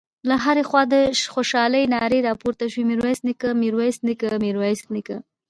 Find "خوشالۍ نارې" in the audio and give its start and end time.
1.33-2.19